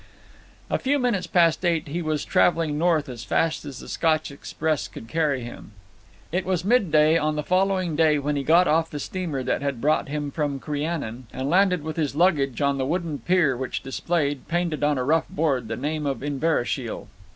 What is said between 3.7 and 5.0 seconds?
the Scotch express